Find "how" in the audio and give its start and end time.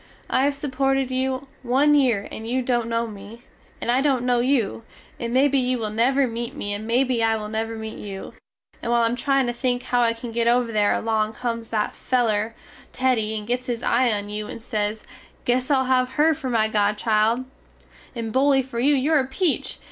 9.83-10.01